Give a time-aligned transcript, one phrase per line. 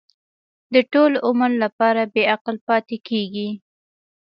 [0.73, 3.49] د ټول عمر لپاره بې عقل پاتې کېږي.